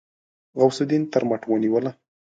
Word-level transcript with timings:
غوث 0.59 0.77
الدين 0.83 1.03
تر 1.13 1.23
مټ 1.29 1.41
ونيوله. 1.47 1.91